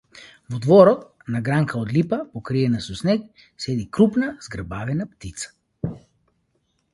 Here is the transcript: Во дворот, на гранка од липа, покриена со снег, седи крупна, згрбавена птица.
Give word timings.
Во 0.51 0.59
дворот, 0.61 1.01
на 1.33 1.41
гранка 1.49 1.77
од 1.81 1.91
липа, 1.97 2.19
покриена 2.37 2.79
со 2.85 2.97
снег, 3.01 3.27
седи 3.67 3.85
крупна, 3.99 4.31
згрбавена 4.47 5.05
птица. 5.13 5.93